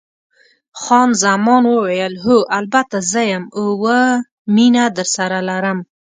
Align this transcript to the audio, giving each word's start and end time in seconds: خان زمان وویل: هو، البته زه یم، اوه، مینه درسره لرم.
خان 0.81 1.09
زمان 1.23 1.63
وویل: 1.69 2.13
هو، 2.25 2.37
البته 2.57 2.97
زه 3.11 3.21
یم، 3.31 3.43
اوه، 3.61 3.99
مینه 4.55 4.85
درسره 4.97 5.37
لرم. 5.49 5.79